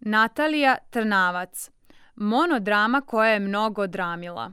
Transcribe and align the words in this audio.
Natalija 0.00 0.76
Trnavac. 0.90 1.70
Monodrama 2.16 3.00
koja 3.00 3.30
je 3.30 3.40
mnogo 3.40 3.86
dramila. 3.86 4.52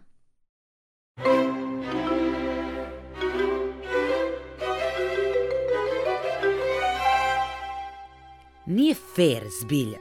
Nije 8.66 8.96
fair 9.16 9.44
zbilja. 9.62 10.00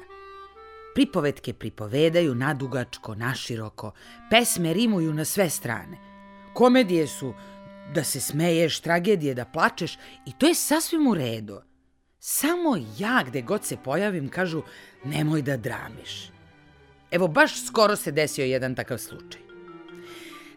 Pripovetke 0.95 1.53
pripovedaju 1.53 2.35
nadugačko, 2.35 3.15
naširoko, 3.15 3.93
pesme 4.31 4.75
rimuju 4.75 5.13
na 5.15 5.25
sve 5.25 5.51
strane. 5.51 5.99
Komedije 6.55 7.07
su 7.07 7.35
da 7.95 8.05
se 8.05 8.21
smeješ, 8.21 8.81
tragedije 8.81 9.35
da 9.35 9.45
plačeš 9.45 9.99
i 10.27 10.33
to 10.39 10.47
je 10.47 10.55
sasvim 10.55 11.07
u 11.07 11.15
redu. 11.15 11.66
Samo 12.29 12.77
ja 12.99 13.23
gde 13.27 13.43
god 13.43 13.65
se 13.65 13.77
pojavim 13.85 14.29
kažu 14.29 14.63
nemoj 15.05 15.43
da 15.43 15.57
dramiš. 15.57 16.31
Evo 17.11 17.29
baš 17.29 17.67
skoro 17.67 17.97
se 17.97 18.13
desio 18.13 18.45
jedan 18.45 18.75
takav 18.75 18.99
slučaj. 18.99 19.41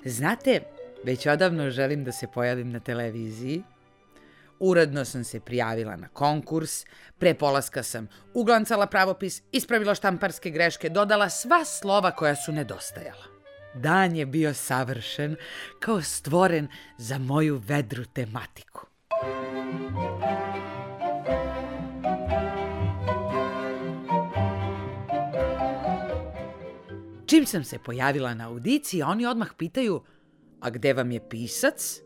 Znate, 0.05 0.61
već 1.03 1.27
odavno 1.27 1.69
želim 1.69 2.03
da 2.03 2.11
se 2.11 2.27
pojavim 2.33 2.71
na 2.71 2.79
televiziji. 2.79 3.63
Uredno 4.59 5.05
sam 5.05 5.23
se 5.23 5.39
prijavila 5.39 5.95
na 5.95 6.07
konkurs, 6.07 6.85
pre 7.17 7.33
polaska 7.33 7.83
sam 7.83 8.07
uglancala 8.33 8.87
pravopis, 8.87 9.41
ispravila 9.51 9.95
štamparske 9.95 10.49
greške, 10.49 10.89
dodala 10.89 11.29
sva 11.29 11.65
slova 11.65 12.11
koja 12.11 12.35
su 12.35 12.51
nedostajala. 12.51 13.25
Dan 13.75 14.15
je 14.15 14.25
bio 14.25 14.53
savršen, 14.53 15.35
kao 15.79 16.01
stvoren 16.01 16.67
za 16.97 17.17
moju 17.17 17.61
vedru 17.67 18.05
tematiku. 18.05 18.85
Čim 27.29 27.45
sam 27.45 27.63
se 27.63 27.79
pojavila 27.79 28.33
na 28.33 28.47
audiciji, 28.47 29.01
oni 29.01 29.25
odmah 29.25 29.53
pitaju, 29.57 30.01
a 30.59 30.69
gde 30.69 30.93
vam 30.93 31.11
je 31.11 31.29
pisac? 31.29 32.01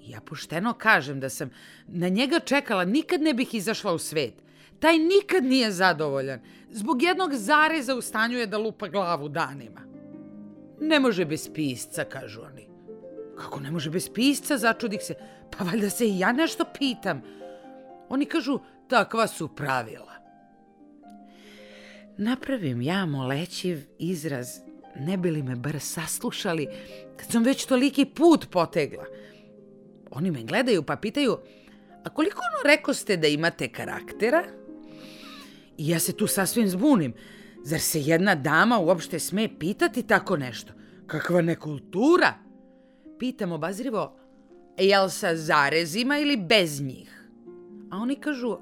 Ja 0.00 0.20
pošteno 0.20 0.72
kažem 0.72 1.20
da 1.20 1.28
sam 1.28 1.50
na 1.86 2.08
njega 2.08 2.38
čekala, 2.38 2.84
nikad 2.84 3.20
ne 3.20 3.34
bih 3.34 3.54
izašla 3.54 3.92
u 3.92 3.98
svet. 3.98 4.34
Taj 4.80 4.98
nikad 4.98 5.44
nije 5.44 5.70
zadovoljan. 5.70 6.40
Zbog 6.70 7.02
jednog 7.02 7.34
zareza 7.34 7.94
u 7.94 8.00
stanju 8.00 8.38
je 8.38 8.46
da 8.46 8.58
lupa 8.58 8.88
glavu 8.88 9.28
danima. 9.28 9.80
Ne 10.80 11.00
može 11.00 11.24
bez 11.24 11.50
pisca, 11.54 12.04
kažu 12.04 12.40
oni. 12.42 12.68
Kako 13.36 13.60
ne 13.60 13.70
može 13.70 13.90
bez 13.90 14.10
pisca, 14.14 14.58
začudih 14.58 15.00
se. 15.02 15.14
Pa 15.58 15.64
valjda 15.64 15.90
se 15.90 16.06
i 16.06 16.18
ja 16.18 16.32
nešto 16.32 16.64
pitam. 16.78 17.22
Oni 18.08 18.26
kažu, 18.26 18.58
takva 18.88 19.26
su 19.26 19.48
pravila. 19.48 20.13
Napravim 22.18 22.82
ja 22.82 23.06
molećiv 23.06 23.78
izraz, 23.98 24.48
ne 24.96 25.16
bi 25.16 25.30
li 25.30 25.42
me 25.42 25.56
bar 25.56 25.80
saslušali, 25.80 26.68
kad 27.16 27.30
sam 27.30 27.42
već 27.42 27.66
toliki 27.66 28.04
put 28.04 28.50
potegla. 28.50 29.04
Oni 30.10 30.30
me 30.30 30.42
gledaju 30.42 30.82
pa 30.82 30.96
pitaju, 30.96 31.38
a 32.04 32.08
koliko 32.08 32.36
ono 32.36 32.70
reko 32.70 32.94
ste 32.94 33.16
da 33.16 33.28
imate 33.28 33.68
karaktera? 33.68 34.44
I 35.78 35.88
ja 35.88 35.98
se 35.98 36.16
tu 36.16 36.26
sasvim 36.26 36.68
zbunim. 36.68 37.12
Zar 37.64 37.80
se 37.80 38.00
jedna 38.00 38.34
dama 38.34 38.78
uopšte 38.78 39.18
sme 39.18 39.48
pitati 39.58 40.02
tako 40.02 40.36
nešto? 40.36 40.72
Kakva 41.06 41.42
nekultura? 41.42 42.34
Pitam 43.18 43.52
obazrivo, 43.52 44.16
jel 44.78 45.08
sa 45.08 45.36
zarezima 45.36 46.18
ili 46.18 46.36
bez 46.36 46.80
njih? 46.80 47.28
A 47.90 47.96
oni 47.96 48.16
kažu, 48.16 48.56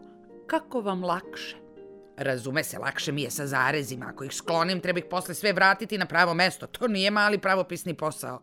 kako 0.47 0.81
vam 0.81 1.05
lakše? 1.05 1.62
Razume 2.23 2.65
se, 2.65 2.79
lakše 2.79 3.13
mi 3.13 3.23
je 3.23 3.31
sa 3.31 3.47
zarezima. 3.47 4.07
Ako 4.09 4.25
ih 4.25 4.35
sklonim, 4.35 4.81
treba 4.81 4.99
ih 4.99 5.05
posle 5.11 5.35
sve 5.35 5.53
vratiti 5.53 5.99
na 5.99 6.07
pravo 6.07 6.35
mesto. 6.35 6.67
To 6.67 6.89
nije 6.89 7.11
mali 7.11 7.39
pravopisni 7.39 7.95
posao. 7.95 8.41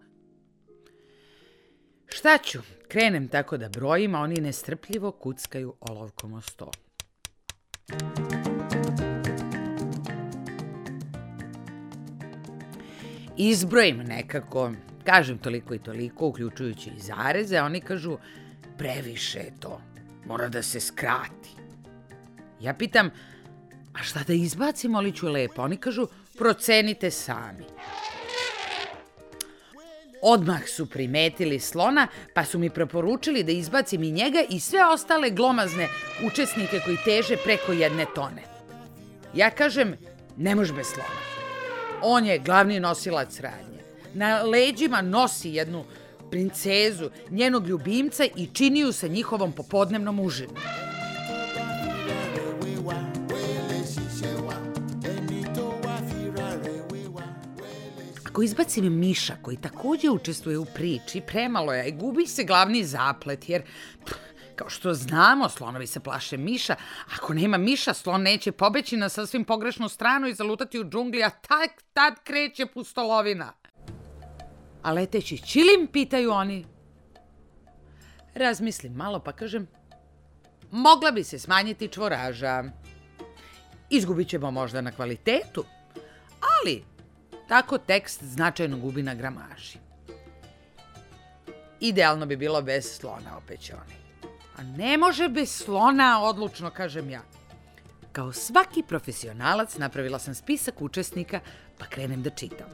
Šta 2.07 2.37
ću? 2.37 2.59
Krenem 2.87 3.27
tako 3.27 3.57
da 3.57 3.69
brojim, 3.69 4.15
a 4.15 4.21
oni 4.21 4.35
nestrpljivo 4.35 5.11
kuckaju 5.11 5.75
olovkom 5.79 6.33
o 6.33 6.41
sto. 6.41 6.71
Izbrojim 13.37 13.97
nekako, 13.97 14.71
kažem 15.03 15.37
toliko 15.37 15.73
i 15.73 15.79
toliko, 15.79 16.27
uključujući 16.27 16.89
i 16.89 16.99
zareze, 16.99 17.57
a 17.57 17.65
oni 17.65 17.81
kažu 17.81 18.17
previše 18.77 19.39
je 19.39 19.53
to, 19.59 19.81
mora 20.25 20.49
da 20.49 20.63
se 20.63 20.79
skrati. 20.79 21.49
Ja 22.61 22.73
pitam, 22.73 23.11
a 23.99 24.03
šta 24.03 24.23
da 24.27 24.33
izbacimo, 24.33 24.97
ali 24.97 25.11
ću 25.11 25.27
lepo. 25.27 25.61
Oni 25.61 25.77
kažu, 25.77 26.07
procenite 26.37 27.11
sami. 27.11 27.65
Odmah 30.21 30.67
su 30.67 30.85
primetili 30.85 31.59
slona, 31.59 32.07
pa 32.33 32.45
su 32.45 32.59
mi 32.59 32.69
preporučili 32.69 33.43
da 33.43 33.51
izbacim 33.51 34.03
i 34.03 34.11
njega 34.11 34.43
i 34.49 34.59
sve 34.59 34.85
ostale 34.85 35.29
glomazne 35.29 35.87
učesnike 36.25 36.79
koji 36.85 36.97
teže 37.05 37.37
preko 37.43 37.73
jedne 37.73 38.05
tone. 38.15 38.43
Ja 39.33 39.49
kažem, 39.49 39.97
ne 40.37 40.55
može 40.55 40.73
bez 40.73 40.87
slona. 40.87 41.19
On 42.01 42.25
je 42.25 42.39
glavni 42.39 42.79
nosilac 42.79 43.39
radnje. 43.39 43.79
Na 44.13 44.41
leđima 44.43 45.01
nosi 45.01 45.49
jednu 45.49 45.85
princezu, 46.31 47.09
njenog 47.29 47.67
ljubimca 47.67 48.25
i 48.35 48.47
čini 48.53 48.79
ju 48.79 48.91
sa 48.91 49.07
njihovom 49.07 49.51
popodnevnom 49.51 50.19
užinu. 50.19 50.53
Ako 58.39 58.43
izbacim 58.43 58.99
Miša, 58.99 59.35
koji 59.41 59.57
takođe 59.57 60.09
učestvuje 60.09 60.57
u 60.57 60.65
priči, 60.65 61.21
premalo 61.27 61.73
je 61.73 61.89
i 61.89 61.91
gubi 61.91 62.27
se 62.27 62.43
glavni 62.43 62.83
zaplet, 62.83 63.49
jer 63.49 63.63
kao 64.55 64.69
što 64.69 64.93
znamo, 64.93 65.49
slonovi 65.49 65.87
se 65.87 65.99
plaše 65.99 66.37
Miša. 66.37 66.75
Ako 67.15 67.33
nema 67.33 67.57
Miša, 67.57 67.93
slon 67.93 68.21
neće 68.21 68.51
pobeći 68.51 68.97
na 68.97 69.09
sasvim 69.09 69.45
pogrešnu 69.45 69.89
stranu 69.89 70.27
i 70.27 70.33
zalutati 70.33 70.79
u 70.79 70.83
džungli, 70.83 71.23
a 71.23 71.29
tak 71.29 71.83
tad 71.93 72.13
kreće 72.23 72.65
pustolovina. 72.65 73.53
A 74.83 74.93
leteći 74.93 75.37
čilim, 75.37 75.87
pitaju 75.93 76.31
oni. 76.31 76.65
Razmislim 78.35 78.93
malo 78.93 79.19
pa 79.19 79.31
kažem, 79.31 79.67
mogla 80.71 81.11
bi 81.11 81.23
se 81.23 81.39
smanjiti 81.39 81.87
čvoraža. 81.87 82.63
Izgubit 83.89 84.29
ćemo 84.29 84.51
možda 84.51 84.81
na 84.81 84.91
kvalitetu, 84.91 85.65
ali 86.61 86.83
Tako 87.49 87.77
tekst 87.77 88.23
značajno 88.23 88.77
gubi 88.77 89.03
na 89.03 89.15
gramaži. 89.15 89.77
Idealno 91.79 92.25
bi 92.25 92.35
bilo 92.37 92.61
bez 92.61 92.97
slona, 92.97 93.37
opet 93.37 93.59
će 93.59 93.73
oni. 93.75 93.95
A 94.57 94.63
ne 94.63 94.97
može 94.97 95.29
bez 95.29 95.51
slona, 95.51 96.21
odlučno 96.23 96.69
kažem 96.69 97.09
ja. 97.09 97.21
Kao 98.11 98.33
svaki 98.33 98.83
profesionalac 98.83 99.77
napravila 99.77 100.19
sam 100.19 100.35
spisak 100.35 100.81
učesnika, 100.81 101.39
pa 101.77 101.85
krenem 101.85 102.23
da 102.23 102.29
čitam. 102.29 102.67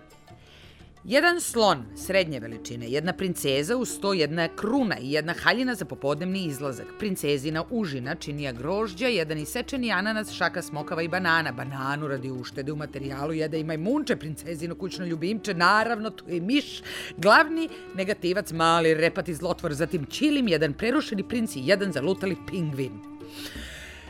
Jedan 1.07 1.41
slon 1.41 1.83
srednje 1.95 2.39
veličine, 2.39 2.87
jedna 2.89 3.13
princeza 3.13 3.77
uz 3.77 3.99
to 4.01 4.13
jedna 4.13 4.47
kruna 4.47 4.97
i 4.99 5.11
jedna 5.11 5.33
haljina 5.33 5.75
za 5.75 5.85
popodnevni 5.85 6.45
izlazak. 6.45 6.87
Princezina 6.99 7.63
užina, 7.69 8.15
činija 8.15 8.51
grožđa, 8.51 9.07
jedan 9.07 9.37
isečeni 9.37 9.91
ananas, 9.91 10.31
šaka 10.31 10.61
smokava 10.61 11.01
i 11.01 11.07
banana. 11.07 11.51
Bananu 11.51 12.07
radi 12.07 12.31
uštede 12.31 12.71
u 12.71 12.75
materijalu 12.75 13.33
jede 13.33 13.59
i 13.59 13.63
majmunče, 13.63 14.15
princezino 14.15 14.75
kućno 14.75 15.05
ljubimče, 15.05 15.53
naravno 15.53 16.09
tu 16.09 16.25
je 16.27 16.41
miš, 16.41 16.81
glavni 17.17 17.69
negativac, 17.95 18.51
mali 18.51 18.93
repati 18.93 19.33
zlotvor, 19.33 19.73
zatim 19.73 20.05
čilim, 20.05 20.47
jedan 20.47 20.73
prerušeni 20.73 21.27
princ 21.27 21.55
i 21.55 21.61
jedan 21.65 21.91
zalutali 21.91 22.37
pingvin. 22.47 22.99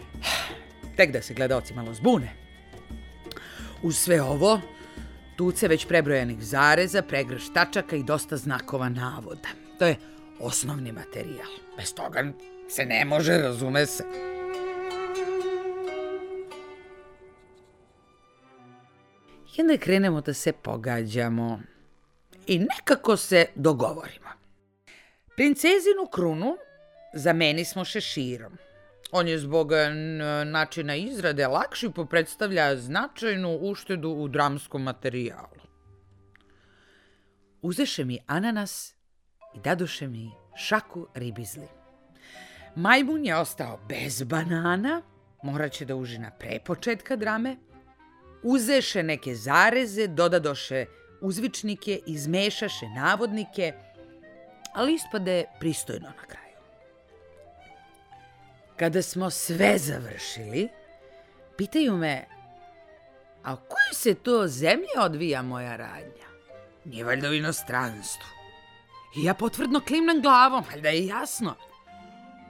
Tek 0.97 1.11
da 1.11 1.21
se 1.21 1.33
gledaoci 1.33 1.73
malo 1.73 1.93
zbune. 1.93 2.35
Uz 3.83 3.97
sve 3.97 4.21
ovo, 4.21 4.61
tuce 5.35 5.67
već 5.67 5.87
prebrojanih 5.87 6.43
zareza, 6.43 7.01
pregrš 7.01 7.53
tačaka 7.53 7.95
i 7.95 8.03
dosta 8.03 8.37
znakova 8.37 8.89
navoda. 8.89 9.49
To 9.79 9.85
je 9.85 9.97
osnovni 10.39 10.91
materijal. 10.91 11.51
Bez 11.77 11.93
toga 11.93 12.23
se 12.69 12.85
ne 12.85 13.05
može, 13.05 13.37
razume 13.37 13.85
se. 13.85 14.03
I 19.57 19.61
onda 19.61 19.77
krenemo 19.77 20.21
da 20.21 20.33
se 20.33 20.51
pogađamo 20.53 21.59
i 22.47 22.59
nekako 22.59 23.17
se 23.17 23.45
dogovorimo. 23.55 24.29
Princezinu 25.35 26.07
krunu 26.11 26.57
zameni 27.13 27.65
smo 27.65 27.85
šeširom. 27.85 28.57
On 29.17 29.27
je 29.27 29.39
zbog 29.39 29.71
e, 29.71 29.89
načina 30.45 30.95
izrade 30.95 31.47
lakši 31.47 31.89
pa 31.95 32.03
predstavlja 32.05 32.75
značajnu 32.75 33.57
uštedu 33.61 34.09
u 34.09 34.27
dramskom 34.27 34.83
materijalu. 34.83 35.61
Uzeše 37.61 38.05
mi 38.05 38.19
ananas 38.27 38.95
i 39.55 39.59
dadoše 39.59 40.07
mi 40.07 40.31
šaku 40.55 41.07
ribizli. 41.13 41.67
Majmun 42.75 43.25
je 43.25 43.37
ostao 43.37 43.79
bez 43.89 44.23
banana, 44.23 45.01
morat 45.43 45.71
će 45.71 45.85
da 45.85 45.95
užina 45.95 46.31
pre 46.39 46.59
početka 46.65 47.15
drame, 47.15 47.57
uzeše 48.43 49.03
neke 49.03 49.35
zareze, 49.35 50.07
dodadoše 50.07 50.85
uzvičnike, 51.21 52.01
izmešaše 52.07 52.85
navodnike, 52.95 53.73
ali 54.73 54.93
ispade 54.93 55.45
pristojno 55.59 56.07
na 56.07 56.27
kraju. 56.27 56.44
Kada 58.79 59.01
smo 59.01 59.29
sve 59.29 59.77
završili, 59.77 60.69
pitaju 61.57 61.97
me, 61.97 62.25
a 63.43 63.53
u 63.53 63.57
kojoj 63.57 63.93
se 63.93 64.13
to 64.13 64.47
zemlji 64.47 64.87
odvija 64.97 65.41
moja 65.41 65.75
radnja? 65.75 66.25
Nije 66.85 67.03
valjda 67.03 67.29
u 67.29 67.33
inostranstvu. 67.33 68.29
I 69.17 69.23
ja 69.23 69.33
potvrdno 69.33 69.81
klimnem 69.87 70.21
glavom, 70.21 70.63
valjda 70.71 70.89
je 70.89 71.05
jasno. 71.05 71.55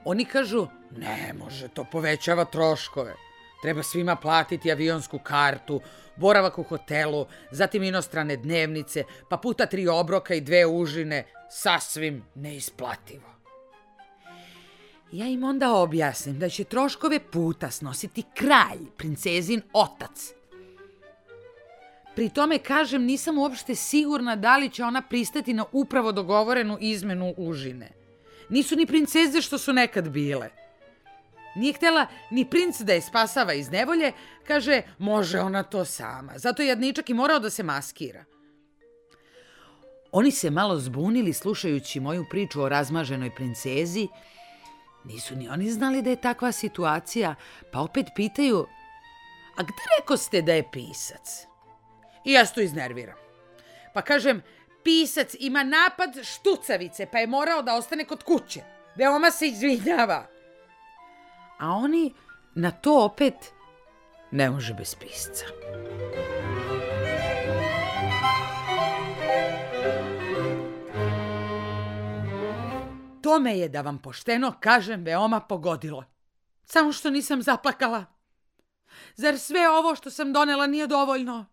Oni 0.04 0.24
kažu, 0.24 0.66
ne 0.96 1.34
može, 1.38 1.68
to 1.68 1.84
povećava 1.92 2.44
troškove. 2.44 3.14
Treba 3.62 3.82
svima 3.82 4.16
platiti 4.16 4.72
avionsku 4.72 5.18
kartu, 5.18 5.80
boravak 6.16 6.58
u 6.58 6.62
hotelu, 6.62 7.26
zatim 7.50 7.82
inostrane 7.82 8.36
dnevnice, 8.36 9.04
pa 9.28 9.36
puta 9.36 9.66
tri 9.66 9.88
obroka 9.88 10.34
i 10.34 10.40
dve 10.40 10.66
užine, 10.66 11.24
sasvim 11.50 12.24
neisplativo. 12.34 13.35
Ja 15.16 15.26
im 15.26 15.44
onda 15.44 15.72
objasnim 15.72 16.38
da 16.38 16.48
će 16.48 16.64
troškove 16.64 17.20
puta 17.20 17.70
snositi 17.70 18.22
kralj, 18.34 18.78
princezin 18.96 19.62
otac. 19.72 20.32
Pri 22.14 22.28
tome 22.28 22.58
kažem 22.58 23.04
nisam 23.04 23.38
uopšte 23.38 23.74
sigurna 23.74 24.36
da 24.36 24.56
li 24.56 24.70
će 24.70 24.84
ona 24.84 25.02
pristati 25.02 25.54
na 25.54 25.64
upravo 25.72 26.12
dogovorenu 26.12 26.78
izmenu 26.80 27.34
užine. 27.36 27.90
Nisu 28.48 28.76
ni 28.76 28.86
princeze 28.86 29.40
što 29.40 29.58
su 29.58 29.72
nekad 29.72 30.08
bile. 30.08 30.50
Nije 31.54 31.72
htela 31.72 32.06
ni 32.30 32.50
princ 32.50 32.80
da 32.80 32.92
je 32.92 33.00
spasava 33.00 33.54
iz 33.54 33.70
nevolje, 33.70 34.12
kaže 34.46 34.82
može 34.98 35.40
ona 35.40 35.62
to 35.62 35.84
sama. 35.84 36.32
Zato 36.36 36.62
je 36.62 36.68
jadničak 36.68 37.10
i 37.10 37.14
morao 37.14 37.38
da 37.38 37.50
se 37.50 37.62
maskira. 37.62 38.24
Oni 40.12 40.30
se 40.30 40.50
malo 40.50 40.78
zbunili 40.78 41.32
slušajući 41.32 42.00
moju 42.00 42.24
priču 42.30 42.62
o 42.62 42.68
razmaženoj 42.68 43.34
princezi. 43.34 44.08
Nisu 45.06 45.36
ni 45.36 45.48
oni 45.48 45.70
znali 45.70 46.02
da 46.02 46.10
je 46.10 46.20
takva 46.20 46.52
situacija, 46.52 47.34
pa 47.72 47.80
opet 47.80 48.06
pitaju, 48.14 48.66
a 49.56 49.62
gde 49.62 49.82
reko 49.98 50.16
ste 50.16 50.42
da 50.42 50.52
je 50.52 50.70
pisac? 50.72 51.46
I 52.24 52.32
ja 52.32 52.46
se 52.46 52.54
to 52.54 52.60
iznerviram. 52.60 53.16
Pa 53.94 54.02
kažem, 54.02 54.42
pisac 54.84 55.34
ima 55.38 55.62
napad 55.62 56.24
štucavice, 56.24 57.06
pa 57.06 57.18
je 57.18 57.26
morao 57.26 57.62
da 57.62 57.74
ostane 57.74 58.04
kod 58.04 58.22
kuće. 58.22 58.60
Veoma 58.96 59.30
se 59.30 59.46
izvinjava. 59.46 60.26
A 61.58 61.70
oni 61.70 62.14
na 62.54 62.70
to 62.70 63.04
opet 63.04 63.34
ne 64.30 64.50
može 64.50 64.74
bez 64.74 64.94
pisca. 64.94 65.44
To 73.26 73.40
me 73.40 73.58
je, 73.58 73.68
da 73.68 73.80
vam 73.80 73.98
pošteno 73.98 74.54
kažem, 74.60 75.04
veoma 75.04 75.40
pogodilo. 75.40 76.04
Samo 76.64 76.92
što 76.92 77.10
nisam 77.10 77.42
zaplakala. 77.42 78.04
Zar 79.16 79.38
sve 79.38 79.68
ovo 79.68 79.94
što 79.94 80.10
sam 80.10 80.32
donela 80.32 80.66
nije 80.66 80.86
dovoljno? 80.86 81.46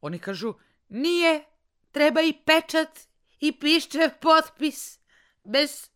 Oni 0.00 0.18
kažu, 0.18 0.54
nije, 0.88 1.44
treba 1.90 2.20
i 2.20 2.32
pečat 2.46 3.00
i 3.40 3.52
pišćev 3.58 4.10
potpis. 4.20 4.98
Bez 5.44 5.88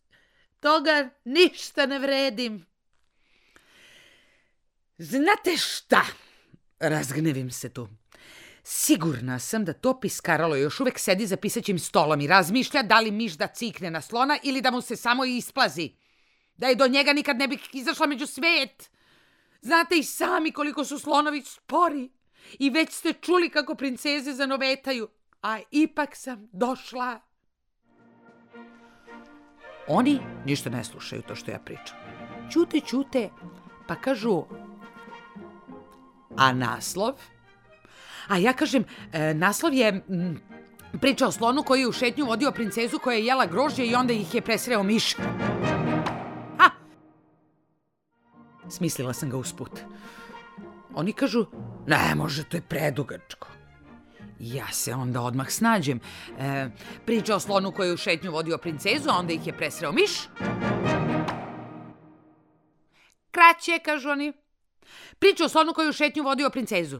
toga 0.59 1.09
ništa 1.23 1.85
ne 1.85 1.99
vredim. 1.99 2.65
Znate 4.97 5.57
šta? 5.57 6.05
Razgnevim 6.79 7.51
se 7.51 7.69
tu. 7.69 7.89
Sigurna 8.69 9.39
sam 9.39 9.65
da 9.65 9.73
to 9.73 9.99
piskaralo 9.99 10.55
još 10.55 10.79
uvek 10.79 10.99
sedi 10.99 11.27
za 11.27 11.37
pisaćim 11.37 11.79
stolom 11.79 12.21
i 12.21 12.27
razmišlja 12.27 12.83
da 12.83 12.99
li 12.99 13.11
miš 13.11 13.33
da 13.33 13.47
cikne 13.47 13.91
na 13.91 14.01
slona 14.01 14.37
ili 14.43 14.61
da 14.61 14.71
mu 14.71 14.81
se 14.81 14.95
samo 14.95 15.25
isplazi. 15.25 15.91
Da 16.57 16.67
je 16.67 16.75
do 16.75 16.87
njega 16.87 17.13
nikad 17.13 17.37
ne 17.37 17.47
bih 17.47 17.59
izašla 17.73 18.07
među 18.07 18.25
svet. 18.25 18.89
Znate 19.61 19.97
i 19.97 20.03
sami 20.03 20.51
koliko 20.51 20.85
su 20.85 20.99
slonovi 20.99 21.41
spori. 21.41 22.09
I 22.59 22.69
već 22.69 22.91
ste 22.91 23.13
čuli 23.13 23.49
kako 23.49 23.75
princeze 23.75 24.33
zanovetaju. 24.33 25.07
A 25.41 25.59
ipak 25.71 26.15
sam 26.15 26.49
došla. 26.51 27.19
Oni 29.87 30.19
ništa 30.45 30.69
ne 30.69 30.83
slušaju 30.83 31.21
to 31.21 31.35
što 31.35 31.51
ja 31.51 31.59
pričam. 31.59 31.97
Ćute, 32.51 32.79
ćute, 32.79 33.29
pa 33.87 33.95
kažu, 33.95 34.43
a 36.37 36.53
naslov? 36.53 37.36
A 38.27 38.37
ja 38.37 38.53
kažem, 38.53 38.83
e, 39.11 39.33
naslov 39.33 39.73
je 39.73 39.87
m, 40.09 40.41
priča 41.01 41.27
o 41.27 41.31
slonu 41.31 41.63
koji 41.63 41.81
je 41.81 41.87
u 41.87 41.91
šetnju 41.91 42.25
vodio 42.25 42.51
princezu 42.51 42.99
koja 42.99 43.17
je 43.17 43.25
jela 43.25 43.45
grožđe 43.45 43.85
i 43.85 43.95
onda 43.95 44.13
ih 44.13 44.35
je 44.35 44.41
presreo 44.41 44.83
miš. 44.83 45.15
Ha! 46.57 46.69
Smislila 48.69 49.13
sam 49.13 49.29
ga 49.29 49.37
usput. 49.37 49.79
Oni 50.93 51.13
kažu, 51.13 51.45
ne 51.87 52.15
može, 52.15 52.43
to 52.43 52.57
je 52.57 52.61
predugačko. 52.61 53.47
Ja 54.39 54.67
se 54.71 54.93
onda 54.93 55.21
odmah 55.21 55.49
snađem. 55.49 55.99
E, 56.39 56.69
priča 57.05 57.35
o 57.35 57.39
slonu 57.39 57.71
koji 57.71 57.87
je 57.87 57.93
u 57.93 57.97
šetnju 57.97 58.31
vodio 58.31 58.57
princezu, 58.57 59.09
a 59.09 59.19
onda 59.19 59.33
ih 59.33 59.47
je 59.47 59.57
presreo 59.57 59.91
miš. 59.91 60.11
Kraće, 63.31 63.79
kažu 63.85 64.09
oni. 64.09 64.33
Priča 65.19 65.45
o 65.45 65.49
slonu 65.49 65.73
koji 65.73 65.85
je 65.85 65.89
u 65.89 65.93
šetnju 65.93 66.23
vodio 66.23 66.49
princezu. 66.49 66.99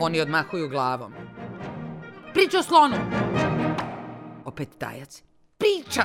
Oni 0.00 0.20
odmahuju 0.20 0.68
glavom. 0.68 1.12
Priča 2.34 2.58
o 2.58 2.62
slonu. 2.62 2.96
Opet 4.44 4.68
tajac. 4.78 5.22
Priča. 5.58 6.02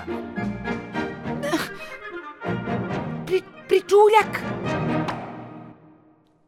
Pri, 3.25 3.41
pričuljak. 3.67 4.41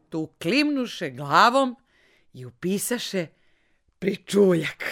Tu 0.08 0.28
klimnuše 0.42 1.10
glavom 1.10 1.76
i 2.32 2.46
upisaše 2.46 3.26
pričuljak. 3.98 4.84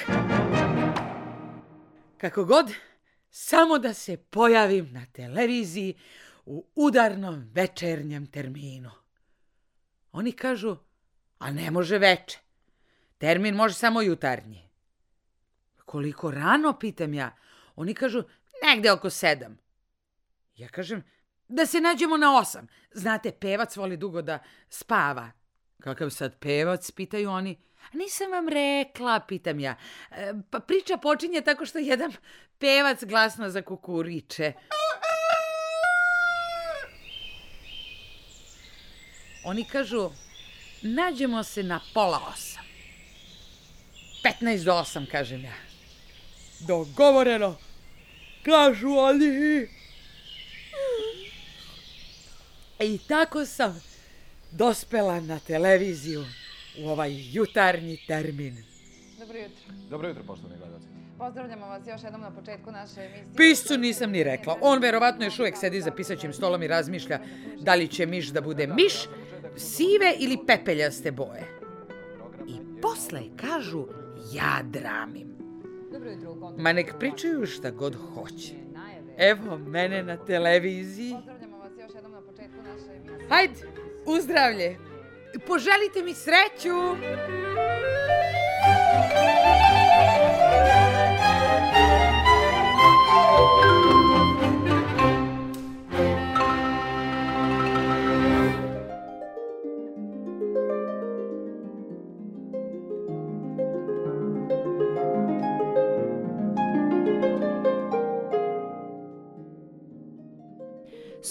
Kako 2.18 2.44
god, 2.44 2.72
samo 3.30 3.78
da 3.78 3.94
se 3.94 4.16
pojavim 4.16 4.92
na 4.92 5.06
televiziji 5.12 5.94
u 6.46 6.66
udarnom 6.74 7.50
večernjem 7.54 8.26
terminu. 8.26 8.90
Oni 10.12 10.32
kažu, 10.32 10.76
a 11.38 11.50
ne 11.50 11.70
može 11.70 11.98
veče. 11.98 12.41
Termin 13.22 13.54
može 13.54 13.74
samo 13.74 14.02
jutarnji. 14.02 14.68
Koliko 15.84 16.30
rano, 16.30 16.78
pitam 16.78 17.14
ja. 17.14 17.36
Oni 17.76 17.94
kažu, 17.94 18.22
negde 18.64 18.92
oko 18.92 19.10
sedam. 19.10 19.58
Ja 20.56 20.68
kažem, 20.68 21.04
da 21.48 21.66
se 21.66 21.80
nađemo 21.80 22.16
na 22.16 22.38
osam. 22.38 22.66
Znate, 22.92 23.32
pevac 23.32 23.76
voli 23.76 23.96
dugo 23.96 24.22
da 24.22 24.38
spava. 24.68 25.30
Kakav 25.80 26.10
sad 26.10 26.38
pevac, 26.38 26.90
pitaju 26.90 27.30
oni. 27.30 27.58
Nisam 27.92 28.30
vam 28.30 28.48
rekla, 28.48 29.20
pitam 29.20 29.60
ja. 29.60 29.74
E, 30.10 30.32
pa 30.50 30.60
priča 30.60 30.96
počinje 30.96 31.40
tako 31.40 31.66
što 31.66 31.78
jedan 31.78 32.12
pevac 32.58 33.04
glasno 33.04 33.50
za 33.50 33.62
kukuriče. 33.62 34.52
Oni 39.44 39.64
kažu, 39.64 40.10
nađemo 40.82 41.42
se 41.42 41.62
na 41.62 41.80
pola 41.94 42.20
osam. 42.32 42.61
15 44.22 44.64
do 44.64 44.72
8, 44.72 45.06
kažem 45.06 45.44
ja. 45.44 45.54
Dogovoreno, 46.60 47.56
kažu 48.42 48.88
oni. 48.88 49.68
I 52.80 52.98
tako 52.98 53.46
sam 53.46 53.82
dospela 54.50 55.20
na 55.20 55.38
televiziju 55.38 56.24
u 56.78 56.88
ovaj 56.88 57.10
jutarnji 57.32 57.98
termin. 58.06 58.64
Dobro 59.18 59.38
jutro. 59.38 59.74
Dobro 59.90 60.08
jutro, 60.08 60.22
poštovani 60.26 60.58
gledalci. 60.58 60.86
Pozdravljamo 61.18 61.66
vas 61.66 61.82
još 61.86 62.02
jednom 62.02 62.20
na 62.20 62.30
početku 62.30 62.70
naše 62.70 63.00
emisije. 63.00 63.36
Piscu 63.36 63.78
nisam 63.78 64.10
ni 64.10 64.24
rekla. 64.24 64.58
On 64.60 64.78
verovatno 64.78 65.24
još 65.24 65.38
uvek 65.38 65.56
sedi 65.56 65.80
za 65.80 65.90
pisaćim 65.90 66.32
stolom 66.32 66.62
i 66.62 66.68
razmišlja 66.68 67.20
da 67.60 67.74
li 67.74 67.88
će 67.88 68.06
miš 68.06 68.28
da 68.28 68.40
bude 68.40 68.66
miš, 68.66 68.92
sive 69.56 70.14
ili 70.18 70.38
pepeljaste 70.46 71.10
boje. 71.10 71.48
I 72.48 72.80
posle 72.82 73.20
kažu 73.36 73.86
ja 74.32 74.62
dramim. 74.62 75.32
Ma 76.58 76.72
nek 76.72 76.94
pričaju 76.98 77.46
šta 77.46 77.70
god 77.70 77.96
hoće. 78.14 78.54
Evo 79.18 79.58
mene 79.58 80.02
na 80.02 80.16
televiziji. 80.16 81.16
Hajde, 83.28 83.54
uzdravlje. 84.06 84.78
Poželite 85.46 86.02
mi 86.04 86.14
sreću. 86.14 86.76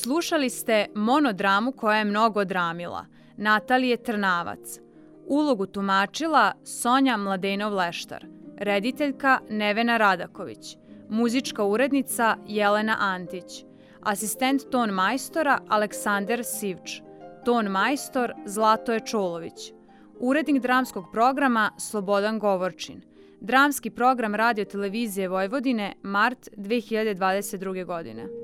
Slušali 0.03 0.49
ste 0.49 0.85
monodramu 0.95 1.71
koja 1.71 1.97
je 1.97 2.05
mnogo 2.05 2.45
dramila, 2.45 3.05
Natalije 3.37 4.03
Trnavac. 4.03 4.79
Ulogu 5.27 5.65
tumačila 5.65 6.53
Sonja 6.63 7.17
Mladenov-Leštar, 7.17 8.25
rediteljka 8.57 9.39
Nevena 9.49 9.97
Radaković, 9.97 10.77
muzička 11.09 11.63
urednica 11.63 12.37
Jelena 12.47 12.97
Antić, 12.99 13.65
asistent 14.01 14.61
ton 14.71 14.89
majstora 14.89 15.59
Aleksandar 15.69 16.43
Sivč, 16.43 17.01
ton 17.45 17.65
majstor 17.65 18.33
Zlatoje 18.45 18.99
Čulović, 19.05 19.73
urednik 20.19 20.61
dramskog 20.61 21.05
programa 21.11 21.71
Slobodan 21.77 22.39
Govorčin, 22.39 23.01
dramski 23.41 23.89
program 23.89 24.35
radio 24.35 24.65
televizije 24.65 25.27
Vojvodine 25.27 25.93
mart 26.03 26.49
2022. 26.57 27.85
godine. 27.85 28.40